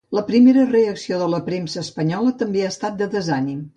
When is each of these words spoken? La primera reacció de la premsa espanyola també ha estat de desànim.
La 0.17 0.21
primera 0.29 0.63
reacció 0.69 1.19
de 1.23 1.27
la 1.33 1.41
premsa 1.49 1.83
espanyola 1.83 2.33
també 2.41 2.65
ha 2.65 2.71
estat 2.77 2.97
de 3.03 3.11
desànim. 3.19 3.63